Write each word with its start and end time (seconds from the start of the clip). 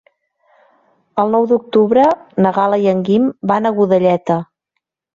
El 1.25 1.29
nou 1.35 1.45
d'octubre 1.51 2.07
na 2.47 2.55
Gal·la 2.59 2.83
i 2.87 2.91
en 2.97 3.07
Guim 3.13 3.31
van 3.55 3.67
a 3.67 3.77
Godelleta. 3.81 4.43